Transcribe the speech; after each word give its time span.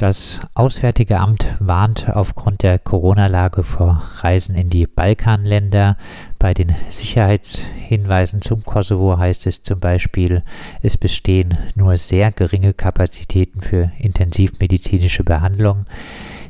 Das 0.00 0.40
Auswärtige 0.54 1.18
Amt 1.18 1.44
warnt 1.60 2.08
aufgrund 2.08 2.62
der 2.62 2.78
Corona-Lage 2.78 3.62
vor 3.62 4.02
Reisen 4.22 4.54
in 4.54 4.70
die 4.70 4.86
Balkanländer. 4.86 5.98
Bei 6.38 6.54
den 6.54 6.74
Sicherheitshinweisen 6.88 8.40
zum 8.40 8.64
Kosovo 8.64 9.18
heißt 9.18 9.46
es 9.46 9.62
zum 9.62 9.78
Beispiel, 9.78 10.42
es 10.82 10.96
bestehen 10.96 11.58
nur 11.74 11.98
sehr 11.98 12.32
geringe 12.32 12.72
Kapazitäten 12.72 13.60
für 13.60 13.92
intensivmedizinische 13.98 15.22
Behandlung. 15.22 15.84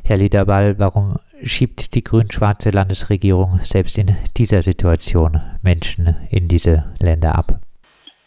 Herr 0.05 0.15
Liederball, 0.15 0.79
warum 0.79 1.17
schiebt 1.43 1.93
die 1.93 2.05
grün-schwarze 2.05 2.69
Landesregierung 2.69 3.59
selbst 3.63 3.97
in 3.97 4.15
dieser 4.37 4.61
Situation 4.61 5.41
Menschen 5.61 6.15
in 6.29 6.47
diese 6.47 6.85
Länder 7.01 7.35
ab? 7.35 7.59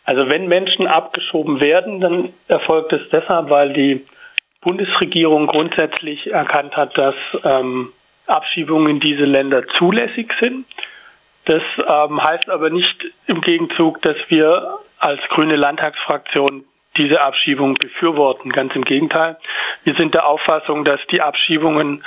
Also 0.04 0.28
wenn 0.28 0.48
Menschen 0.48 0.86
abgeschoben 0.86 1.60
werden, 1.60 2.00
dann 2.00 2.28
erfolgt 2.46 2.92
es 2.92 3.08
deshalb, 3.08 3.48
weil 3.48 3.72
die 3.72 4.02
Bundesregierung 4.64 5.46
grundsätzlich 5.46 6.32
erkannt 6.32 6.76
hat, 6.76 6.98
dass 6.98 7.14
ähm, 7.44 7.92
Abschiebungen 8.26 8.88
in 8.88 9.00
diese 9.00 9.24
Länder 9.24 9.66
zulässig 9.78 10.32
sind. 10.40 10.66
Das 11.44 11.62
ähm, 11.78 12.22
heißt 12.22 12.48
aber 12.48 12.70
nicht 12.70 13.04
im 13.26 13.42
Gegenzug, 13.42 14.00
dass 14.02 14.16
wir 14.28 14.78
als 14.98 15.20
grüne 15.28 15.56
Landtagsfraktion 15.56 16.64
diese 16.96 17.20
Abschiebung 17.20 17.74
befürworten. 17.74 18.50
Ganz 18.50 18.74
im 18.74 18.84
Gegenteil. 18.84 19.36
Wir 19.82 19.94
sind 19.94 20.14
der 20.14 20.26
Auffassung, 20.26 20.84
dass 20.84 21.00
die 21.10 21.20
Abschiebungen 21.20 22.02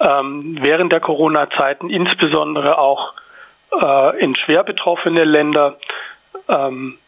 ähm, 0.00 0.58
während 0.60 0.92
der 0.92 1.00
Corona-Zeiten 1.00 1.88
insbesondere 1.88 2.78
auch 2.78 3.14
äh, 3.80 4.20
in 4.22 4.34
schwer 4.34 4.64
betroffene 4.64 5.24
Länder 5.24 5.78
ähm, 6.48 6.98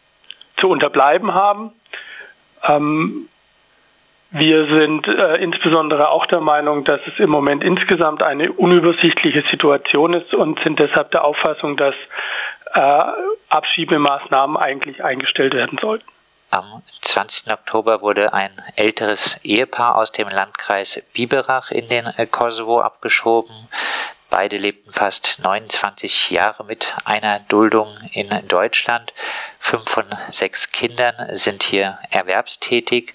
zu 0.59 0.69
unterbleiben 0.69 1.33
haben. 1.33 1.71
Ähm, 2.67 3.27
wir 4.31 4.67
sind 4.67 5.07
äh, 5.07 5.35
insbesondere 5.37 6.09
auch 6.09 6.25
der 6.25 6.41
Meinung, 6.41 6.83
dass 6.83 6.99
es 7.07 7.19
im 7.19 7.29
Moment 7.29 7.63
insgesamt 7.63 8.21
eine 8.21 8.51
unübersichtliche 8.51 9.43
Situation 9.49 10.13
ist 10.13 10.33
und 10.33 10.59
sind 10.59 10.79
deshalb 10.79 11.11
der 11.11 11.23
Auffassung, 11.23 11.77
dass 11.77 11.95
äh, 12.73 13.03
Abschiebemaßnahmen 13.49 14.57
eigentlich 14.57 15.03
eingestellt 15.03 15.53
werden 15.53 15.77
sollten. 15.81 16.05
Am 16.49 16.81
20. 17.01 17.51
Oktober 17.51 18.01
wurde 18.01 18.33
ein 18.33 18.51
älteres 18.75 19.43
Ehepaar 19.43 19.97
aus 19.97 20.11
dem 20.11 20.29
Landkreis 20.29 21.03
Biberach 21.13 21.71
in 21.71 21.89
den 21.89 22.05
äh, 22.05 22.25
Kosovo 22.25 22.81
abgeschoben. 22.81 23.53
Beide 24.29 24.57
lebten 24.57 24.91
fast 24.91 25.39
29 25.39 26.31
Jahre 26.31 26.65
mit 26.65 26.93
einer 27.05 27.39
Duldung 27.39 27.97
in 28.11 28.29
Deutschland. 28.47 29.13
Fünf 29.59 29.89
von 29.89 30.05
sechs 30.29 30.71
Kindern 30.71 31.35
sind 31.35 31.63
hier 31.63 31.97
erwerbstätig. 32.09 33.13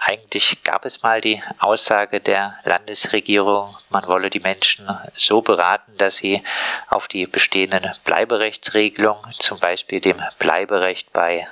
Eigentlich 0.00 0.62
gab 0.64 0.84
es 0.84 1.02
mal 1.02 1.20
die 1.20 1.42
Aussage 1.60 2.20
der 2.20 2.58
Landesregierung, 2.64 3.76
man 3.90 4.06
wolle 4.08 4.30
die 4.30 4.40
Menschen 4.40 4.88
so 5.16 5.42
beraten, 5.42 5.96
dass 5.96 6.16
sie 6.16 6.42
auf 6.88 7.06
die 7.06 7.26
bestehenden 7.26 7.92
Bleiberechtsregelungen, 8.04 9.32
zum 9.38 9.60
Beispiel 9.60 10.00
dem 10.00 10.20
Bleiberecht 10.38 11.12
bei 11.12 11.46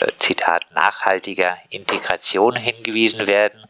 äh, 0.00 0.12
Zitat 0.18 0.64
nachhaltiger 0.72 1.58
Integration 1.68 2.56
hingewiesen 2.56 3.26
werden. 3.26 3.66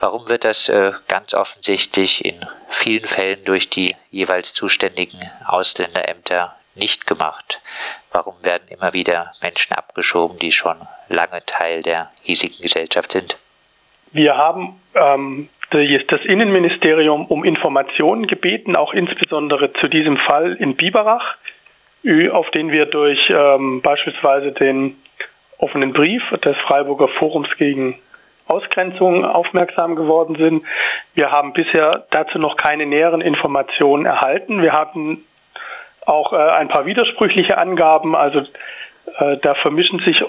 Warum 0.00 0.30
wird 0.30 0.44
das 0.44 0.70
äh, 0.70 0.92
ganz 1.08 1.34
offensichtlich 1.34 2.24
in 2.24 2.34
vielen 2.70 3.04
Fällen 3.04 3.44
durch 3.44 3.68
die 3.68 3.94
jeweils 4.10 4.54
zuständigen 4.54 5.20
Ausländerämter 5.46 6.56
nicht 6.74 7.06
gemacht? 7.06 7.60
Warum 8.10 8.34
werden 8.42 8.62
immer 8.70 8.94
wieder 8.94 9.34
Menschen 9.42 9.74
abgeschoben, 9.74 10.38
die 10.38 10.52
schon 10.52 10.76
lange 11.10 11.44
Teil 11.44 11.82
der 11.82 12.10
hiesigen 12.22 12.62
Gesellschaft 12.62 13.12
sind? 13.12 13.36
Wir 14.12 14.38
haben 14.38 14.80
ähm, 14.94 15.50
das 15.70 16.20
Innenministerium 16.24 17.26
um 17.26 17.44
Informationen 17.44 18.26
gebeten, 18.26 18.76
auch 18.76 18.94
insbesondere 18.94 19.74
zu 19.74 19.88
diesem 19.88 20.16
Fall 20.16 20.54
in 20.54 20.76
Biberach, 20.76 21.36
auf 22.32 22.50
den 22.52 22.72
wir 22.72 22.86
durch 22.86 23.28
ähm, 23.28 23.82
beispielsweise 23.82 24.52
den 24.52 24.96
offenen 25.58 25.92
Brief 25.92 26.22
des 26.42 26.56
Freiburger 26.56 27.08
Forums 27.08 27.54
gegen 27.58 27.98
Ausgrenzung 28.50 29.24
aufmerksam 29.24 29.96
geworden 29.96 30.36
sind. 30.36 30.64
Wir 31.14 31.30
haben 31.30 31.52
bisher 31.52 32.06
dazu 32.10 32.38
noch 32.38 32.56
keine 32.56 32.86
näheren 32.86 33.20
Informationen 33.20 34.06
erhalten. 34.06 34.62
Wir 34.62 34.72
hatten 34.72 35.24
auch 36.06 36.32
äh, 36.32 36.36
ein 36.36 36.68
paar 36.68 36.86
widersprüchliche 36.86 37.58
Angaben. 37.58 38.16
Also 38.16 38.40
äh, 39.18 39.36
da 39.42 39.54
vermischen 39.54 40.00
sich 40.00 40.22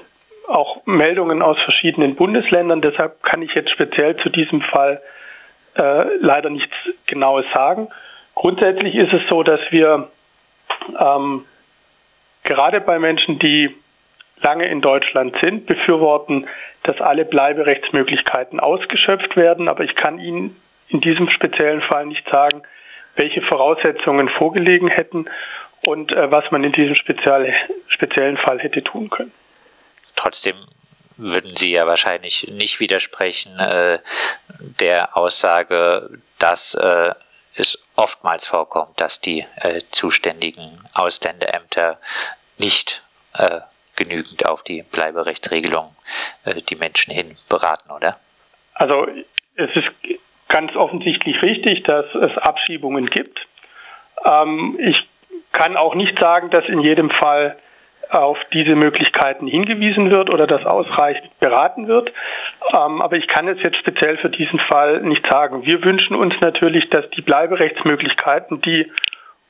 auch 0.47 0.85
Meldungen 0.85 1.41
aus 1.41 1.57
verschiedenen 1.61 2.15
Bundesländern. 2.15 2.81
Deshalb 2.81 3.23
kann 3.23 3.41
ich 3.41 3.53
jetzt 3.53 3.71
speziell 3.71 4.17
zu 4.17 4.29
diesem 4.29 4.61
Fall 4.61 5.01
äh, 5.75 6.17
leider 6.19 6.49
nichts 6.49 6.75
Genaues 7.07 7.45
sagen. 7.53 7.87
Grundsätzlich 8.35 8.95
ist 8.95 9.13
es 9.13 9.21
so, 9.27 9.43
dass 9.43 9.59
wir 9.71 10.09
ähm, 10.99 11.45
gerade 12.43 12.81
bei 12.81 12.99
Menschen, 12.99 13.39
die 13.39 13.75
lange 14.41 14.67
in 14.67 14.81
Deutschland 14.81 15.35
sind, 15.41 15.65
befürworten, 15.65 16.47
dass 16.83 16.99
alle 16.99 17.25
Bleiberechtsmöglichkeiten 17.25 18.59
ausgeschöpft 18.59 19.35
werden. 19.35 19.67
Aber 19.67 19.83
ich 19.83 19.95
kann 19.95 20.19
Ihnen 20.19 20.55
in 20.89 21.01
diesem 21.01 21.29
speziellen 21.29 21.81
Fall 21.81 22.05
nicht 22.05 22.27
sagen, 22.29 22.63
welche 23.15 23.41
Voraussetzungen 23.41 24.29
vorgelegen 24.29 24.87
hätten 24.87 25.25
und 25.85 26.11
äh, 26.11 26.31
was 26.31 26.49
man 26.51 26.63
in 26.63 26.71
diesem 26.71 26.95
speziell, 26.95 27.53
speziellen 27.87 28.37
Fall 28.37 28.59
hätte 28.59 28.83
tun 28.83 29.09
können. 29.09 29.31
Trotzdem 30.15 30.55
würden 31.17 31.55
Sie 31.55 31.71
ja 31.71 31.87
wahrscheinlich 31.87 32.47
nicht 32.51 32.79
widersprechen 32.79 33.59
äh, 33.59 33.99
der 34.79 35.15
Aussage, 35.17 36.09
dass 36.39 36.73
äh, 36.75 37.13
es 37.55 37.83
oftmals 37.95 38.45
vorkommt, 38.45 38.99
dass 38.99 39.19
die 39.19 39.45
äh, 39.57 39.81
zuständigen 39.91 40.79
Ausländerämter 40.93 41.99
nicht 42.57 43.03
äh, 43.33 43.59
genügend 44.03 44.45
auf 44.45 44.63
die 44.63 44.83
Bleiberechtsregelung 44.83 45.95
äh, 46.45 46.61
die 46.61 46.75
Menschen 46.75 47.13
hin 47.13 47.37
beraten, 47.49 47.91
oder? 47.91 48.17
Also 48.73 49.07
es 49.55 49.69
ist 49.75 49.89
ganz 50.47 50.75
offensichtlich 50.75 51.41
richtig, 51.41 51.83
dass 51.83 52.05
es 52.15 52.37
Abschiebungen 52.37 53.09
gibt. 53.09 53.39
Ähm, 54.25 54.77
ich 54.79 55.07
kann 55.51 55.77
auch 55.77 55.95
nicht 55.95 56.17
sagen, 56.19 56.49
dass 56.49 56.65
in 56.67 56.81
jedem 56.81 57.09
Fall 57.09 57.57
auf 58.09 58.37
diese 58.51 58.75
Möglichkeiten 58.75 59.47
hingewiesen 59.47 60.11
wird 60.11 60.29
oder 60.29 60.45
dass 60.45 60.65
ausreichend 60.65 61.39
beraten 61.39 61.87
wird. 61.87 62.11
Ähm, 62.73 63.01
aber 63.01 63.15
ich 63.15 63.27
kann 63.27 63.47
es 63.47 63.61
jetzt 63.61 63.77
speziell 63.77 64.17
für 64.17 64.29
diesen 64.29 64.59
Fall 64.59 65.01
nicht 65.01 65.25
sagen. 65.27 65.65
Wir 65.65 65.83
wünschen 65.83 66.15
uns 66.15 66.33
natürlich, 66.41 66.89
dass 66.89 67.09
die 67.11 67.21
Bleiberechtsmöglichkeiten, 67.21 68.61
die 68.61 68.91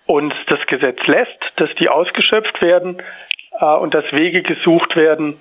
uns 0.05 0.33
das 0.47 0.59
Gesetz 0.67 0.99
lässt, 1.07 1.39
dass 1.55 1.73
die 1.75 1.89
ausgeschöpft 1.89 2.61
werden 2.61 3.01
und 3.59 3.93
dass 3.93 4.05
Wege 4.11 4.41
gesucht 4.41 4.95
werden, 4.95 5.37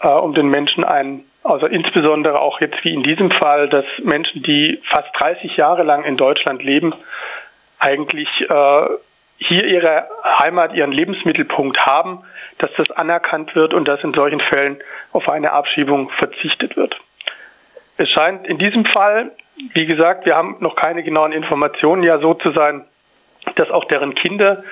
äh, 0.00 0.08
um 0.08 0.34
den 0.34 0.48
Menschen 0.48 0.84
ein, 0.84 1.24
also 1.42 1.66
insbesondere 1.66 2.40
auch 2.40 2.60
jetzt 2.60 2.84
wie 2.84 2.94
in 2.94 3.02
diesem 3.02 3.30
Fall, 3.30 3.68
dass 3.68 3.84
Menschen, 4.02 4.42
die 4.42 4.80
fast 4.84 5.08
30 5.18 5.56
Jahre 5.56 5.82
lang 5.82 6.04
in 6.04 6.16
Deutschland 6.16 6.62
leben, 6.62 6.94
eigentlich 7.78 8.28
äh, 8.48 8.86
hier 9.38 9.64
ihre 9.66 10.08
Heimat, 10.38 10.74
ihren 10.74 10.92
Lebensmittelpunkt 10.92 11.78
haben, 11.84 12.24
dass 12.58 12.70
das 12.76 12.90
anerkannt 12.90 13.54
wird 13.54 13.74
und 13.74 13.88
dass 13.88 14.02
in 14.02 14.14
solchen 14.14 14.40
Fällen 14.40 14.78
auf 15.12 15.28
eine 15.28 15.52
Abschiebung 15.52 16.08
verzichtet 16.10 16.76
wird. 16.76 16.96
Es 17.96 18.08
scheint 18.10 18.46
in 18.46 18.58
diesem 18.58 18.84
Fall, 18.86 19.32
wie 19.72 19.86
gesagt, 19.86 20.26
wir 20.26 20.36
haben 20.36 20.56
noch 20.60 20.76
keine 20.76 21.02
genauen 21.02 21.32
Informationen, 21.32 22.02
ja 22.02 22.18
so 22.18 22.34
zu 22.34 22.52
sein, 22.52 22.84
dass 23.56 23.70
auch 23.70 23.84
deren 23.84 24.14
Kinder 24.14 24.64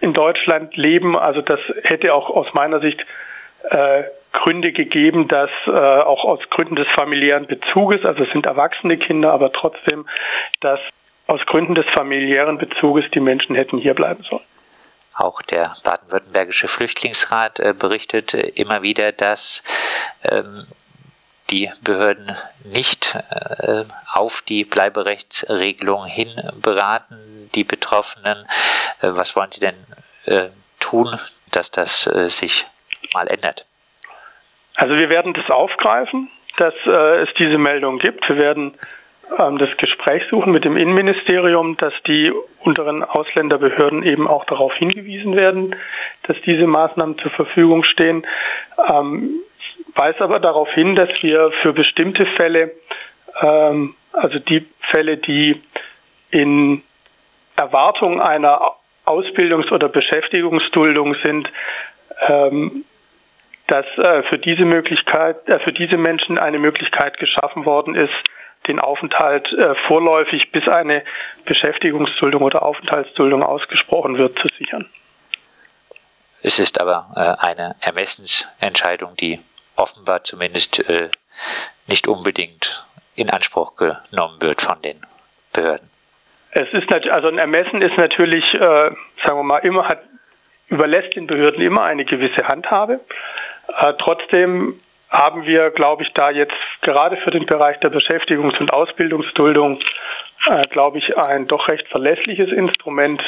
in 0.00 0.12
Deutschland 0.12 0.76
leben. 0.76 1.16
Also 1.16 1.42
das 1.42 1.60
hätte 1.82 2.14
auch 2.14 2.30
aus 2.30 2.52
meiner 2.54 2.80
Sicht 2.80 3.04
äh, 3.70 4.04
Gründe 4.32 4.72
gegeben, 4.72 5.28
dass 5.28 5.50
äh, 5.66 5.70
auch 5.70 6.24
aus 6.24 6.40
Gründen 6.50 6.76
des 6.76 6.88
familiären 6.88 7.46
Bezuges, 7.46 8.04
also 8.04 8.22
es 8.22 8.30
sind 8.30 8.46
erwachsene 8.46 8.96
Kinder, 8.96 9.32
aber 9.32 9.52
trotzdem, 9.52 10.06
dass 10.60 10.80
aus 11.26 11.40
Gründen 11.46 11.74
des 11.74 11.86
familiären 11.86 12.58
Bezuges 12.58 13.10
die 13.10 13.20
Menschen 13.20 13.54
hätten 13.54 13.78
hier 13.78 13.94
bleiben 13.94 14.22
sollen. 14.24 14.42
Auch 15.14 15.42
der 15.42 15.74
baden-württembergische 15.84 16.68
Flüchtlingsrat 16.68 17.60
äh, 17.60 17.74
berichtet 17.76 18.34
äh, 18.34 18.48
immer 18.54 18.82
wieder, 18.82 19.12
dass 19.12 19.62
ähm, 20.22 20.66
die 21.50 21.70
Behörden 21.82 22.36
nicht 22.64 23.16
äh, 23.30 23.84
auf 24.12 24.42
die 24.42 24.64
Bleiberechtsregelung 24.64 26.06
hin 26.06 26.28
beraten, 26.62 27.50
die 27.54 27.64
Betroffenen. 27.64 28.46
Äh, 29.02 29.08
was 29.12 29.36
wollen 29.36 29.50
Sie 29.50 29.60
denn 29.60 29.74
äh, 30.26 30.48
tun, 30.78 31.18
dass 31.50 31.70
das 31.70 32.06
äh, 32.06 32.28
sich 32.28 32.66
mal 33.12 33.26
ändert? 33.26 33.66
Also 34.76 34.96
wir 34.96 35.10
werden 35.10 35.34
das 35.34 35.50
aufgreifen, 35.50 36.30
dass 36.56 36.74
äh, 36.86 37.22
es 37.22 37.28
diese 37.38 37.58
Meldung 37.58 37.98
gibt. 37.98 38.28
Wir 38.28 38.36
werden 38.36 38.74
ähm, 39.38 39.58
das 39.58 39.76
Gespräch 39.76 40.22
suchen 40.30 40.52
mit 40.52 40.64
dem 40.64 40.76
Innenministerium, 40.76 41.76
dass 41.76 41.92
die 42.06 42.32
unteren 42.60 43.04
Ausländerbehörden 43.04 44.02
eben 44.02 44.26
auch 44.26 44.44
darauf 44.44 44.74
hingewiesen 44.74 45.36
werden, 45.36 45.74
dass 46.22 46.40
diese 46.42 46.66
Maßnahmen 46.66 47.18
zur 47.18 47.30
Verfügung 47.30 47.84
stehen. 47.84 48.26
Ähm, 48.88 49.30
weise 49.94 50.20
aber 50.20 50.40
darauf 50.40 50.70
hin, 50.70 50.94
dass 50.94 51.10
wir 51.22 51.52
für 51.62 51.72
bestimmte 51.72 52.26
Fälle 52.26 52.72
ähm, 53.40 53.94
also 54.12 54.38
die 54.38 54.66
Fälle, 54.80 55.16
die 55.16 55.60
in 56.30 56.82
Erwartung 57.56 58.20
einer 58.20 58.72
Ausbildungs- 59.04 59.72
oder 59.72 59.88
Beschäftigungsduldung 59.88 61.14
sind, 61.22 61.50
ähm, 62.28 62.84
dass 63.66 63.86
äh, 63.98 64.22
für 64.24 64.38
diese 64.38 64.64
Möglichkeit, 64.64 65.48
äh, 65.48 65.58
für 65.60 65.72
diese 65.72 65.96
Menschen 65.96 66.38
eine 66.38 66.58
Möglichkeit 66.58 67.18
geschaffen 67.18 67.64
worden 67.64 67.94
ist, 67.94 68.12
den 68.66 68.78
Aufenthalt 68.78 69.50
äh, 69.52 69.74
vorläufig 69.86 70.52
bis 70.52 70.68
eine 70.68 71.02
Beschäftigungsduldung 71.44 72.42
oder 72.42 72.62
Aufenthaltsduldung 72.62 73.42
ausgesprochen 73.42 74.18
wird, 74.18 74.38
zu 74.38 74.48
sichern. 74.58 74.88
Es 76.42 76.58
ist 76.58 76.80
aber 76.80 77.06
äh, 77.16 77.46
eine 77.46 77.76
Ermessensentscheidung, 77.80 79.16
die 79.16 79.40
offenbar 79.80 80.24
zumindest 80.24 80.88
äh, 80.88 81.08
nicht 81.86 82.06
unbedingt 82.06 82.84
in 83.16 83.30
Anspruch 83.30 83.74
genommen 83.76 84.40
wird 84.40 84.62
von 84.62 84.80
den 84.82 85.00
Behörden. 85.52 85.88
Es 86.52 86.68
ist 86.72 86.92
also 86.92 87.28
ein 87.28 87.38
Ermessen 87.38 87.82
ist 87.82 87.96
natürlich, 87.96 88.44
äh, 88.54 88.58
sagen 88.58 89.36
wir 89.36 89.42
mal, 89.42 89.58
immer 89.58 89.88
hat 89.88 90.00
überlässt 90.68 91.16
den 91.16 91.26
Behörden 91.26 91.60
immer 91.62 91.82
eine 91.82 92.04
gewisse 92.04 92.46
Handhabe. 92.46 93.00
Äh, 93.78 93.92
trotzdem 93.98 94.74
haben 95.10 95.44
wir, 95.44 95.70
glaube 95.70 96.04
ich, 96.04 96.12
da 96.12 96.30
jetzt 96.30 96.54
gerade 96.82 97.16
für 97.16 97.32
den 97.32 97.44
Bereich 97.44 97.78
der 97.80 97.92
Beschäftigungs- 97.92 98.60
und 98.60 98.72
Ausbildungsduldung, 98.72 99.80
äh, 100.46 100.62
glaube 100.68 100.98
ich, 100.98 101.16
ein 101.18 101.48
doch 101.48 101.68
recht 101.68 101.88
verlässliches 101.88 102.52
Instrument 102.52 103.22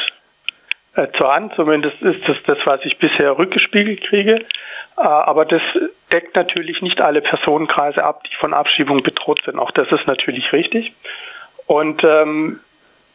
äh, 0.95 1.09
Hand. 1.19 1.55
Zumindest 1.55 2.03
ist 2.03 2.29
das 2.29 2.37
das, 2.45 2.59
was 2.65 2.81
ich 2.85 2.99
bisher 2.99 3.39
rückgespiegelt 3.39 4.03
kriege. 4.03 4.45
Äh, 4.97 5.03
aber 5.03 5.45
das 5.45 5.63
deckt 6.11 6.37
natürlich 6.37 6.83
nicht 6.83 7.01
alle 7.01 7.21
Personenkreise 7.23 8.05
ab, 8.05 8.25
die 8.25 8.37
von 8.37 8.55
Abschiebung 8.55 9.03
bedroht 9.03 9.43
sind. 9.45 9.59
Auch 9.59 9.71
das 9.71 9.91
ist 9.91 10.07
natürlich 10.07 10.53
richtig. 10.53 10.93
Und 11.67 12.03
ähm, 12.05 12.61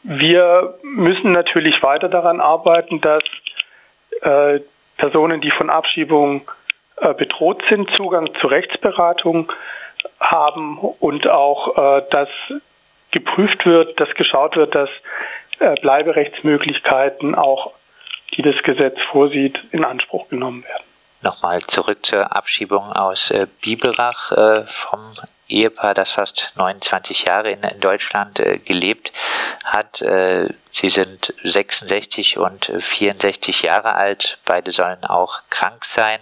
wir 0.04 0.76
müssen 0.84 1.32
natürlich 1.32 1.82
weiter 1.84 2.10
daran 2.10 2.40
arbeiten, 2.40 3.02
dass 3.02 3.24
äh, 4.22 4.60
Personen, 4.98 5.42
die 5.42 5.52
von 5.52 5.70
Abschiebung 5.70 6.50
äh, 6.98 7.14
bedroht 7.14 7.62
sind, 7.70 7.92
Zugang 7.96 8.34
zu 8.40 8.48
Rechtsberatung 8.48 9.52
haben 10.20 10.78
und 10.78 11.28
auch, 11.28 11.78
äh, 11.78 12.04
dass 12.10 12.30
geprüft 13.12 13.66
wird, 13.66 14.00
dass 14.00 14.14
geschaut 14.16 14.56
wird, 14.56 14.76
dass 14.76 14.90
Bleiberechtsmöglichkeiten 15.60 17.36
auch, 17.36 17.74
die 18.36 18.42
das 18.42 18.62
Gesetz 18.64 19.00
vorsieht, 19.12 19.60
in 19.72 19.84
Anspruch 19.84 20.30
genommen 20.30 20.64
werden. 20.64 20.84
Nochmal 21.22 21.62
zurück 21.62 22.06
zur 22.06 22.36
Abschiebung 22.36 22.94
aus 22.94 23.32
äh, 23.32 23.48
Biberach 23.62 24.32
äh, 24.32 24.64
vom 24.68 25.16
Ehepaar, 25.48 25.94
das 25.94 26.12
fast 26.12 26.52
29 26.56 27.24
Jahre 27.24 27.52
in, 27.52 27.64
in 27.64 27.80
Deutschland 27.80 28.40
äh, 28.40 28.58
gelebt 28.60 29.12
hat. 29.64 30.02
Äh, 30.02 30.50
sie 30.72 30.90
sind 30.90 31.34
66 31.44 32.38
und 32.38 32.72
64 32.80 33.64
Jahre 33.64 33.94
alt. 33.94 34.40
Beide 34.46 34.72
sollen 34.72 35.04
auch 35.06 35.42
krank 35.50 35.86
sein. 35.86 36.20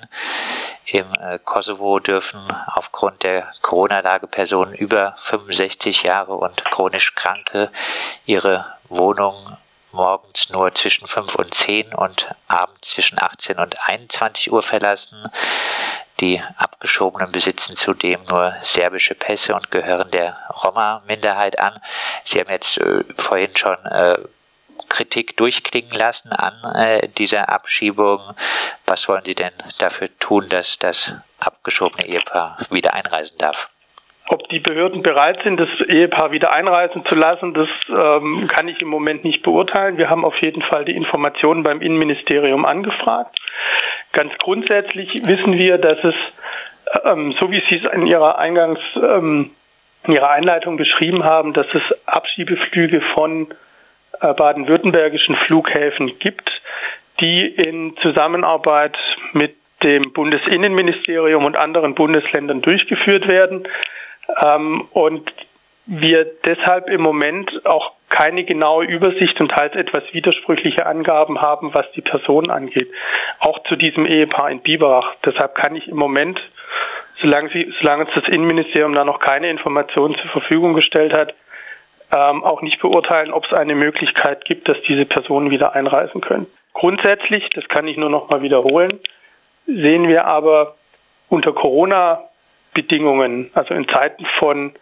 Im 0.85 1.05
äh, 1.19 1.39
Kosovo 1.43 1.99
dürfen 1.99 2.39
aufgrund 2.67 3.23
der 3.23 3.51
Corona-Lage 3.61 4.27
Personen 4.27 4.73
über 4.73 5.17
65 5.23 6.03
Jahre 6.03 6.35
und 6.35 6.63
chronisch 6.65 7.15
Kranke 7.15 7.71
ihre 8.25 8.65
Wohnung 8.89 9.57
morgens 9.91 10.49
nur 10.49 10.73
zwischen 10.75 11.07
5 11.07 11.35
und 11.35 11.53
10 11.53 11.93
und 11.93 12.27
abends 12.47 12.89
zwischen 12.89 13.19
18 13.19 13.57
und 13.57 13.77
21 13.87 14.51
Uhr 14.51 14.61
verlassen. 14.61 15.31
Die 16.19 16.41
Abgeschobenen 16.57 17.31
besitzen 17.31 17.75
zudem 17.75 18.23
nur 18.25 18.55
serbische 18.61 19.15
Pässe 19.15 19.55
und 19.55 19.71
gehören 19.71 20.11
der 20.11 20.37
Roma-Minderheit 20.63 21.59
an. 21.59 21.81
Sie 22.23 22.39
haben 22.39 22.49
jetzt 22.49 22.77
äh, 22.77 23.03
vorhin 23.17 23.55
schon 23.55 23.77
äh, 23.85 24.17
Kritik 24.87 25.35
durchklingen 25.35 25.91
lassen 25.91 26.31
an 26.31 26.75
äh, 26.75 27.07
dieser 27.09 27.49
Abschiebung. 27.49 28.21
Was 28.85 29.07
wollen 29.07 29.25
Sie 29.25 29.35
denn 29.35 29.53
dafür 29.79 30.09
tun, 30.19 30.47
dass 30.47 30.77
das 30.79 31.11
abgeschobene 31.39 32.07
Ehepaar 32.07 32.59
wieder 32.69 32.93
einreisen 32.93 33.37
darf? 33.37 33.69
Ob 34.27 34.49
die 34.49 34.59
Behörden 34.59 35.03
bereit 35.03 35.41
sind, 35.43 35.59
das 35.59 35.69
Ehepaar 35.87 36.31
wieder 36.31 36.51
einreisen 36.51 37.05
zu 37.05 37.13
lassen, 37.13 37.53
das 37.53 37.69
ähm, 37.89 38.47
kann 38.47 38.67
ich 38.67 38.81
im 38.81 38.87
Moment 38.87 39.23
nicht 39.23 39.43
beurteilen. 39.43 39.97
Wir 39.97 40.09
haben 40.09 40.25
auf 40.25 40.35
jeden 40.37 40.63
Fall 40.63 40.83
die 40.83 40.95
Informationen 40.95 41.61
beim 41.61 41.81
Innenministerium 41.81 42.65
angefragt. 42.65 43.37
Ganz 44.13 44.33
grundsätzlich 44.39 45.27
wissen 45.27 45.53
wir, 45.53 45.77
dass 45.77 46.03
es, 46.03 46.15
ähm, 47.03 47.35
so 47.39 47.51
wie 47.51 47.61
Sie 47.69 47.77
es 47.77 47.93
in 47.93 48.07
Ihrer 48.07 48.39
Eingangs, 48.39 48.79
ähm, 48.95 49.51
in 50.07 50.13
Ihrer 50.13 50.31
Einleitung 50.31 50.77
beschrieben 50.77 51.23
haben, 51.23 51.53
dass 51.53 51.67
es 51.73 52.07
Abschiebeflüge 52.07 53.01
von 53.01 53.47
äh, 54.21 54.33
baden-württembergischen 54.33 55.35
Flughäfen 55.35 56.17
gibt, 56.17 56.49
die 57.19 57.45
in 57.45 57.95
Zusammenarbeit 57.97 58.97
mit 59.33 59.55
dem 59.83 60.13
Bundesinnenministerium 60.13 61.45
und 61.45 61.55
anderen 61.55 61.93
Bundesländern 61.93 62.61
durchgeführt 62.61 63.27
werden. 63.27 63.67
Ähm, 64.41 64.87
und 64.91 65.31
wir 65.87 66.25
deshalb 66.45 66.89
im 66.89 67.01
Moment 67.01 67.65
auch 67.65 67.91
keine 68.09 68.43
genaue 68.43 68.85
Übersicht 68.85 69.39
und 69.39 69.49
teils 69.49 69.75
etwas 69.75 70.03
widersprüchliche 70.13 70.85
Angaben 70.85 71.41
haben, 71.41 71.73
was 71.73 71.91
die 71.91 72.01
Person 72.01 72.49
angeht. 72.49 72.89
Auch 73.39 73.63
zu 73.63 73.75
diesem 73.75 74.05
Ehepaar 74.05 74.49
in 74.49 74.61
Biberach. 74.61 75.15
Deshalb 75.25 75.55
kann 75.55 75.75
ich 75.75 75.87
im 75.87 75.97
Moment, 75.97 76.39
solange, 77.21 77.49
sie, 77.49 77.73
solange 77.79 78.05
uns 78.05 78.13
das 78.15 78.27
Innenministerium 78.27 78.93
da 78.93 79.03
noch 79.03 79.19
keine 79.19 79.49
Informationen 79.49 80.15
zur 80.15 80.29
Verfügung 80.29 80.73
gestellt 80.73 81.13
hat, 81.13 81.33
ähm, 82.11 82.43
auch 82.43 82.61
nicht 82.61 82.79
beurteilen, 82.79 83.31
ob 83.31 83.45
es 83.45 83.53
eine 83.53 83.75
Möglichkeit 83.75 84.45
gibt, 84.45 84.69
dass 84.69 84.77
diese 84.87 85.05
Personen 85.05 85.51
wieder 85.51 85.73
einreisen 85.73 86.21
können. 86.21 86.47
Grundsätzlich, 86.73 87.49
das 87.49 87.67
kann 87.67 87.87
ich 87.87 87.97
nur 87.97 88.09
noch 88.09 88.29
mal 88.29 88.41
wiederholen, 88.41 88.99
sehen 89.65 90.07
wir 90.07 90.25
aber 90.25 90.75
unter 91.29 91.53
Corona 91.53 92.23
Bedingungen, 92.75 93.49
also 93.55 93.73
in 93.73 93.87
Zeiten 93.87 94.27
von 94.37 94.73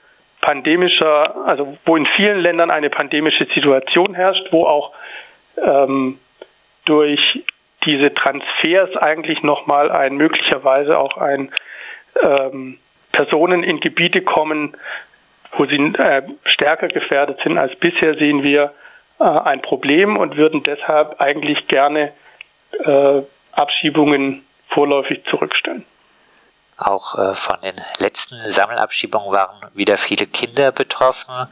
pandemischer, 0.41 1.47
also 1.47 1.77
wo 1.85 1.95
in 1.95 2.05
vielen 2.05 2.39
Ländern 2.39 2.69
eine 2.69 2.89
pandemische 2.89 3.45
Situation 3.45 4.13
herrscht, 4.13 4.51
wo 4.51 4.65
auch 4.65 4.91
ähm, 5.65 6.19
durch 6.83 7.45
diese 7.85 8.13
Transfers 8.13 8.95
eigentlich 8.97 9.41
nochmal 9.43 9.89
ein 9.89 10.17
möglicherweise 10.17 10.97
auch 10.97 11.17
ein 11.17 11.51
ähm, 12.21 12.77
Personen 13.13 13.63
in 13.63 13.79
Gebiete 13.79 14.21
kommen, 14.21 14.75
wo 15.53 15.65
sie 15.65 15.75
äh, 15.75 16.23
stärker 16.45 16.89
gefährdet 16.89 17.39
sind 17.43 17.57
als 17.57 17.75
bisher, 17.77 18.15
sehen 18.15 18.43
wir 18.43 18.73
äh, 19.19 19.23
ein 19.23 19.61
Problem 19.61 20.17
und 20.17 20.35
würden 20.35 20.63
deshalb 20.63 21.21
eigentlich 21.21 21.67
gerne 21.67 22.11
äh, 22.83 23.21
Abschiebungen 23.53 24.43
vorläufig 24.67 25.23
zurückstellen. 25.25 25.85
Auch 26.77 27.17
äh, 27.17 27.35
von 27.35 27.61
den 27.61 27.79
letzten 27.97 28.49
Sammelabschiebungen 28.49 29.31
waren 29.31 29.69
wieder 29.73 29.97
viele 29.97 30.27
Kinder 30.27 30.71
betroffen. 30.71 31.47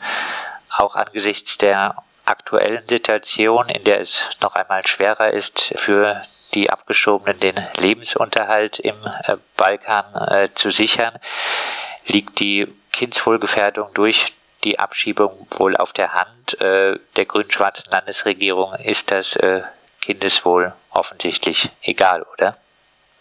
Auch 0.69 0.95
angesichts 0.95 1.57
der 1.57 1.95
aktuellen 2.25 2.87
Situation, 2.87 3.69
in 3.69 3.83
der 3.83 4.01
es 4.01 4.21
noch 4.41 4.55
einmal 4.55 4.85
schwerer 4.87 5.31
ist, 5.31 5.73
für 5.75 6.23
die 6.53 6.69
Abgeschobenen 6.69 7.39
den 7.39 7.55
Lebensunterhalt 7.75 8.79
im 8.79 8.95
äh, 9.23 9.37
Balkan 9.57 10.05
äh, 10.27 10.49
zu 10.53 10.71
sichern, 10.71 11.17
liegt 12.07 12.39
die 12.39 12.67
Kindswohlgefährdung 12.91 13.93
durch 13.93 14.33
die 14.63 14.79
Abschiebung 14.79 15.47
wohl 15.51 15.75
auf 15.75 15.91
der 15.91 16.13
Hand. 16.13 16.57
Der 16.59 17.25
grün-schwarzen 17.25 17.89
Landesregierung 17.89 18.75
ist 18.75 19.09
das 19.09 19.35
Kindeswohl 20.01 20.73
offensichtlich 20.91 21.69
egal, 21.81 22.23
oder? 22.33 22.57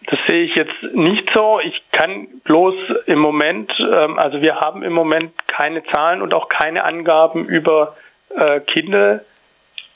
Das 0.07 0.19
sehe 0.26 0.45
ich 0.45 0.54
jetzt 0.54 0.83
nicht 0.95 1.28
so. 1.33 1.61
Ich 1.61 1.83
kann 1.92 2.26
bloß 2.45 2.75
im 3.07 3.19
Moment, 3.19 3.73
ähm, 3.80 4.19
also 4.19 4.40
wir 4.40 4.61
haben 4.61 4.83
im 4.83 4.92
Moment 4.92 5.33
keine 5.47 5.85
Zahlen 5.85 6.23
und 6.23 6.33
auch 6.33 6.49
keine 6.49 6.85
Angaben 6.85 7.47
über 7.47 7.97
äh, 8.37 8.61
Kinder, 8.61 9.21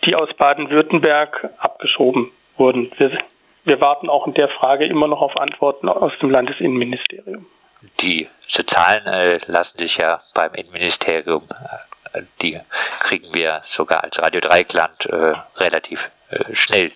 die 0.05 0.15
aus 0.15 0.33
Baden-Württemberg 0.35 1.49
abgeschoben 1.59 2.31
wurden. 2.57 2.91
Wir, 2.99 3.19
wir 3.65 3.81
warten 3.81 4.11
auch 4.11 4.27
in 4.27 4.35
der 4.35 4.49
Frage 4.49 4.85
immer 4.87 5.09
noch 5.09 5.23
auf 5.23 5.41
Antworten 5.41 5.89
aus 5.89 6.13
dem 6.21 6.31
Landesinnenministerium. 6.31 7.47
Die 8.01 8.29
Zahlen 8.49 9.07
äh, 9.07 9.41
lassen 9.47 9.79
sich 9.79 9.97
ja 9.97 10.23
beim 10.35 10.55
Innenministerium, 10.55 11.43
äh, 12.13 12.23
die 12.43 12.61
kriegen 13.01 13.33
wir 13.35 13.63
sogar 13.65 14.05
als 14.05 14.21
Radio 14.21 14.41
Dreikland 14.41 15.07
äh, 15.07 15.35
relativ 15.57 16.11
äh, 16.31 16.55
schnell. 16.55 16.93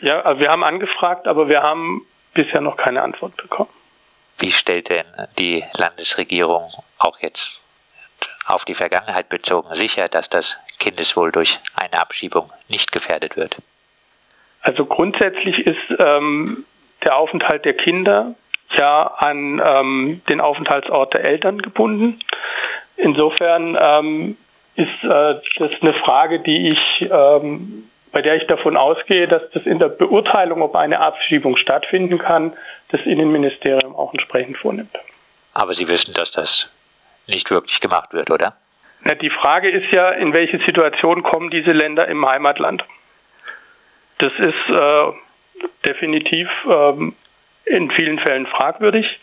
Ja, 0.00 0.20
also 0.22 0.40
wir 0.40 0.48
haben 0.48 0.64
angefragt, 0.64 1.26
aber 1.26 1.48
wir 1.48 1.62
haben 1.62 2.06
bisher 2.34 2.60
noch 2.60 2.76
keine 2.76 3.02
Antwort 3.02 3.36
bekommen. 3.36 3.70
Wie 4.38 4.50
stellt 4.50 4.88
denn 4.88 5.04
die 5.38 5.64
Landesregierung 5.76 6.72
auch 6.98 7.18
jetzt 7.20 7.60
auf 8.46 8.64
die 8.64 8.74
Vergangenheit 8.74 9.28
bezogen 9.28 9.74
sicher, 9.74 10.08
dass 10.08 10.30
das 10.30 10.56
Kindeswohl 10.78 11.30
durch 11.30 11.58
eine 11.74 12.00
Abschiebung 12.00 12.50
nicht 12.68 12.92
gefährdet 12.92 13.36
wird? 13.36 13.56
Also 14.62 14.84
grundsätzlich 14.84 15.66
ist 15.66 15.98
ähm, 15.98 16.64
der 17.04 17.16
Aufenthalt 17.16 17.64
der 17.64 17.74
Kinder 17.74 18.34
ja 18.76 19.06
an 19.06 19.60
ähm, 19.64 20.22
den 20.28 20.40
Aufenthaltsort 20.40 21.14
der 21.14 21.24
Eltern 21.24 21.60
gebunden. 21.60 22.20
Insofern 22.96 23.76
ähm, 23.80 24.36
ist 24.74 25.02
äh, 25.02 25.40
das 25.58 25.70
eine 25.80 25.92
Frage, 25.94 26.40
die 26.40 26.68
ich, 26.68 27.08
ähm, 27.10 27.84
bei 28.12 28.22
der 28.22 28.36
ich 28.36 28.46
davon 28.46 28.76
ausgehe, 28.76 29.28
dass 29.28 29.42
das 29.52 29.66
in 29.66 29.78
der 29.78 29.88
Beurteilung, 29.88 30.62
ob 30.62 30.74
eine 30.74 31.00
Abschiebung 31.00 31.56
stattfinden 31.56 32.18
kann, 32.18 32.52
das 32.88 33.02
Innenministerium 33.02 33.94
auch 33.94 34.12
entsprechend 34.12 34.58
vornimmt. 34.58 34.96
Aber 35.54 35.74
Sie 35.74 35.88
wissen, 35.88 36.14
dass 36.14 36.30
das 36.30 36.72
nicht 37.26 37.50
wirklich 37.50 37.80
gemacht 37.80 38.12
wird, 38.12 38.30
oder? 38.30 38.54
Na, 39.02 39.14
die 39.14 39.30
Frage 39.30 39.70
ist 39.70 39.90
ja, 39.92 40.10
in 40.10 40.32
welche 40.32 40.58
Situation 40.58 41.22
kommen 41.22 41.50
diese 41.50 41.72
Länder 41.72 42.06
im 42.08 42.26
Heimatland? 42.26 42.84
Das 44.18 44.32
ist 44.38 44.68
äh, 44.68 45.12
definitiv 45.86 46.48
ähm, 46.68 47.14
in 47.64 47.90
vielen 47.90 48.18
Fällen 48.18 48.46
fragwürdig. 48.46 49.20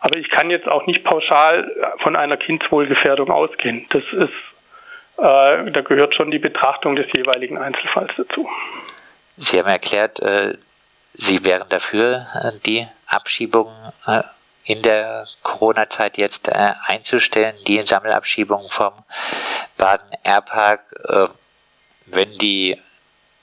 Aber 0.00 0.18
ich 0.18 0.28
kann 0.28 0.50
jetzt 0.50 0.68
auch 0.68 0.86
nicht 0.86 1.02
pauschal 1.02 1.70
von 2.02 2.14
einer 2.14 2.36
Kindswohlgefährdung 2.36 3.30
ausgehen. 3.30 3.86
Das 3.88 4.02
ist, 4.12 4.34
da 5.16 5.80
gehört 5.82 6.14
schon 6.14 6.30
die 6.30 6.38
Betrachtung 6.38 6.96
des 6.96 7.06
jeweiligen 7.14 7.58
Einzelfalls 7.58 8.12
dazu. 8.16 8.48
Sie 9.36 9.58
haben 9.58 9.68
erklärt, 9.68 10.20
äh, 10.20 10.54
Sie 11.16 11.44
wären 11.44 11.68
dafür, 11.68 12.26
äh, 12.34 12.52
die 12.66 12.88
Abschiebung 13.06 13.70
äh, 14.06 14.22
in 14.64 14.82
der 14.82 15.26
Corona-Zeit 15.42 16.18
jetzt 16.18 16.48
äh, 16.48 16.72
einzustellen, 16.84 17.54
die 17.66 17.80
Sammelabschiebung 17.82 18.68
vom 18.70 18.92
Baden-Airpark, 19.76 20.80
äh, 21.08 21.26
wenn 22.06 22.36
die 22.38 22.80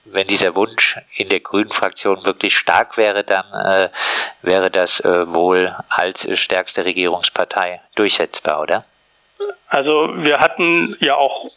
wenn 0.03 0.27
dieser 0.27 0.55
Wunsch 0.55 0.97
in 1.15 1.29
der 1.29 1.41
Grünen 1.41 1.69
Fraktion 1.69 2.25
wirklich 2.25 2.57
stark 2.57 2.97
wäre, 2.97 3.23
dann 3.23 3.45
äh, 3.53 3.89
wäre 4.41 4.71
das 4.71 4.99
äh, 5.01 5.31
wohl 5.31 5.75
als 5.89 6.27
stärkste 6.39 6.85
Regierungspartei 6.85 7.81
durchsetzbar, 7.93 8.61
oder? 8.61 8.83
Also 9.67 10.09
wir 10.15 10.39
hatten 10.39 10.97
ja 10.99 11.15
auch 11.15 11.51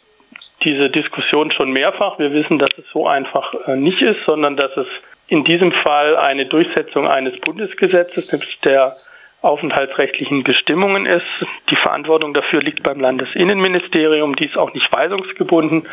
diese 0.63 0.89
Diskussion 0.89 1.51
schon 1.51 1.71
mehrfach. 1.71 2.17
Wir 2.19 2.33
wissen, 2.33 2.59
dass 2.59 2.69
es 2.77 2.85
so 2.91 3.07
einfach 3.07 3.53
äh, 3.67 3.75
nicht 3.75 4.01
ist, 4.01 4.23
sondern 4.25 4.55
dass 4.57 4.75
es 4.77 4.87
in 5.27 5.43
diesem 5.43 5.71
Fall 5.71 6.15
eine 6.15 6.45
Durchsetzung 6.45 7.07
eines 7.07 7.39
Bundesgesetzes, 7.39 8.31
nämlich 8.31 8.59
der 8.61 8.95
aufenthaltsrechtlichen 9.41 10.43
Bestimmungen 10.43 11.05
ist. 11.05 11.25
Die 11.69 11.75
Verantwortung 11.75 12.33
dafür 12.33 12.61
liegt 12.61 12.83
beim 12.83 12.99
Landesinnenministerium, 12.99 14.35
die 14.35 14.45
ist 14.45 14.57
auch 14.57 14.73
nicht 14.73 14.91
weisungsgebunden. 14.91 15.87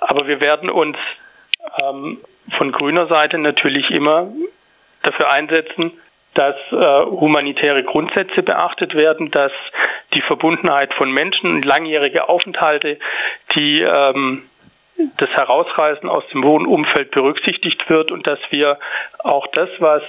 Aber 0.00 0.26
wir 0.26 0.40
werden 0.40 0.70
uns 0.70 0.96
ähm, 1.82 2.18
von 2.56 2.72
grüner 2.72 3.06
Seite 3.06 3.38
natürlich 3.38 3.90
immer 3.90 4.28
dafür 5.02 5.30
einsetzen, 5.30 5.92
dass 6.36 6.56
äh, 6.70 7.06
humanitäre 7.06 7.82
Grundsätze 7.82 8.42
beachtet 8.42 8.94
werden, 8.94 9.30
dass 9.30 9.52
die 10.14 10.20
Verbundenheit 10.20 10.92
von 10.94 11.10
Menschen, 11.10 11.62
langjährige 11.62 12.28
Aufenthalte, 12.28 12.98
die 13.56 13.80
ähm, 13.80 14.42
das 15.16 15.30
Herausreißen 15.30 16.08
aus 16.08 16.24
dem 16.32 16.42
Wohnumfeld 16.42 17.10
berücksichtigt 17.10 17.88
wird 17.88 18.10
und 18.10 18.26
dass 18.26 18.38
wir 18.50 18.78
auch 19.18 19.46
das, 19.48 19.68
was 19.78 20.02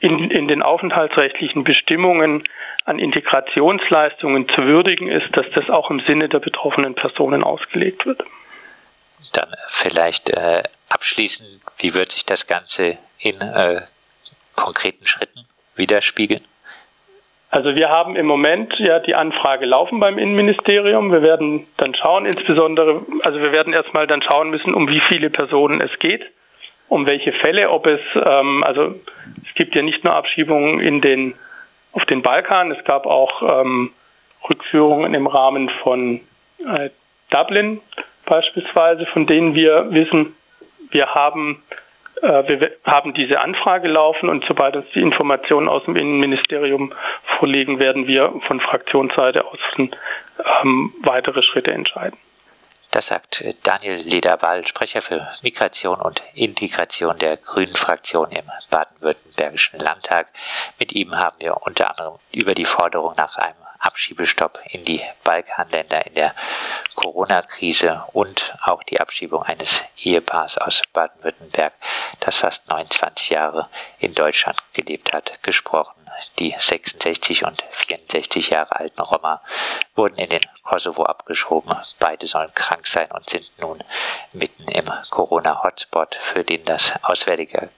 in, 0.00 0.30
in 0.30 0.48
den 0.48 0.62
aufenthaltsrechtlichen 0.62 1.64
Bestimmungen 1.64 2.44
an 2.84 2.98
Integrationsleistungen 2.98 4.48
zu 4.48 4.64
würdigen 4.64 5.08
ist, 5.08 5.34
dass 5.36 5.46
das 5.54 5.70
auch 5.70 5.90
im 5.90 6.00
Sinne 6.00 6.28
der 6.28 6.40
betroffenen 6.40 6.94
Personen 6.94 7.42
ausgelegt 7.42 8.04
wird. 8.04 8.22
Dann 9.32 9.48
vielleicht 9.68 10.30
äh, 10.30 10.62
abschließend, 10.90 11.48
wie 11.78 11.94
wird 11.94 12.12
sich 12.12 12.26
das 12.26 12.46
Ganze 12.46 12.98
in 13.18 13.40
äh, 13.40 13.80
konkreten 14.56 15.06
Schritten 15.06 15.46
widerspiegeln? 15.76 16.44
Also 17.50 17.76
wir 17.76 17.88
haben 17.88 18.16
im 18.16 18.26
Moment 18.26 18.74
ja 18.78 18.98
die 18.98 19.14
Anfrage 19.14 19.64
laufen 19.64 20.00
beim 20.00 20.18
Innenministerium. 20.18 21.12
Wir 21.12 21.22
werden 21.22 21.66
dann 21.76 21.94
schauen, 21.94 22.26
insbesondere, 22.26 23.02
also 23.22 23.40
wir 23.40 23.52
werden 23.52 23.72
erstmal 23.72 24.08
dann 24.08 24.22
schauen 24.22 24.50
müssen, 24.50 24.74
um 24.74 24.88
wie 24.88 25.00
viele 25.08 25.30
Personen 25.30 25.80
es 25.80 25.96
geht 26.00 26.24
um 26.88 27.06
welche 27.06 27.32
Fälle, 27.32 27.70
ob 27.70 27.86
es, 27.86 28.00
ähm, 28.14 28.62
also 28.64 28.94
es 29.42 29.54
gibt 29.54 29.74
ja 29.74 29.82
nicht 29.82 30.04
nur 30.04 30.14
Abschiebungen 30.14 30.80
in 30.80 31.00
den, 31.00 31.34
auf 31.92 32.04
den 32.04 32.22
Balkan, 32.22 32.70
es 32.70 32.84
gab 32.84 33.06
auch 33.06 33.42
ähm, 33.42 33.90
Rückführungen 34.48 35.14
im 35.14 35.26
Rahmen 35.26 35.68
von 35.68 36.20
äh, 36.58 36.90
Dublin 37.30 37.80
beispielsweise, 38.26 39.06
von 39.06 39.26
denen 39.26 39.54
wir 39.54 39.92
wissen, 39.92 40.34
wir 40.90 41.14
haben, 41.14 41.62
wir 42.22 42.72
haben 42.84 43.14
diese 43.14 43.40
Anfrage 43.40 43.88
laufen 43.88 44.28
und 44.28 44.44
sobald 44.46 44.76
uns 44.76 44.86
die 44.94 45.00
Informationen 45.00 45.68
aus 45.68 45.84
dem 45.84 45.96
Innenministerium 45.96 46.92
vorliegen, 47.38 47.78
werden 47.78 48.06
wir 48.06 48.32
von 48.46 48.60
Fraktionsseite 48.60 49.44
aus 49.44 49.58
ähm, 49.78 50.92
weitere 51.02 51.42
Schritte 51.42 51.72
entscheiden. 51.72 52.18
Das 52.94 53.08
sagt 53.08 53.44
Daniel 53.64 53.96
Lederwall, 53.96 54.64
Sprecher 54.68 55.02
für 55.02 55.26
Migration 55.42 56.00
und 56.00 56.22
Integration 56.34 57.18
der 57.18 57.36
Grünen 57.36 57.74
Fraktion 57.74 58.30
im 58.30 58.44
baden-württembergischen 58.70 59.80
Landtag. 59.80 60.28
Mit 60.78 60.92
ihm 60.92 61.16
haben 61.16 61.34
wir 61.40 61.56
unter 61.62 61.90
anderem 61.90 62.18
über 62.30 62.54
die 62.54 62.64
Forderung 62.64 63.14
nach 63.16 63.36
einem 63.36 63.63
Abschiebestopp 63.84 64.58
in 64.70 64.84
die 64.84 65.02
Balkanländer 65.24 66.06
in 66.06 66.14
der 66.14 66.34
Corona-Krise 66.94 68.02
und 68.12 68.54
auch 68.62 68.82
die 68.82 69.00
Abschiebung 69.00 69.42
eines 69.42 69.82
Ehepaars 69.98 70.58
aus 70.58 70.82
Baden-Württemberg, 70.92 71.72
das 72.20 72.36
fast 72.36 72.68
29 72.68 73.30
Jahre 73.30 73.68
in 73.98 74.14
Deutschland 74.14 74.62
gelebt 74.72 75.12
hat, 75.12 75.42
gesprochen. 75.42 75.94
Die 76.38 76.54
66 76.56 77.44
und 77.44 77.62
64 77.72 78.50
Jahre 78.50 78.76
alten 78.76 79.00
Roma 79.00 79.42
wurden 79.94 80.16
in 80.16 80.30
den 80.30 80.46
Kosovo 80.62 81.02
abgeschoben. 81.04 81.76
Beide 81.98 82.26
sollen 82.26 82.54
krank 82.54 82.86
sein 82.86 83.10
und 83.10 83.28
sind 83.28 83.50
nun 83.58 83.82
mitten 84.32 84.68
im 84.68 84.90
Corona-Hotspot, 85.10 86.16
für 86.32 86.44
den 86.44 86.64
das 86.64 86.92
Auswärtige 87.02 87.68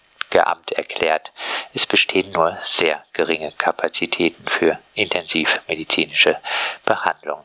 Amt 0.44 0.72
erklärt, 0.72 1.32
es 1.74 1.86
bestehen 1.86 2.32
nur 2.32 2.58
sehr 2.64 3.04
geringe 3.12 3.52
Kapazitäten 3.52 4.46
für 4.48 4.78
intensivmedizinische 4.94 6.38
Behandlung. 6.84 7.44